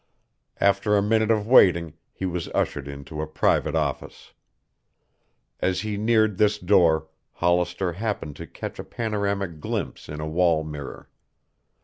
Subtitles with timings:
[0.59, 4.33] After a minute of waiting he was ushered into a private office.
[5.59, 10.63] As he neared this door, Hollister happened to catch a panoramic glimpse in a wall
[10.63, 11.11] mirror.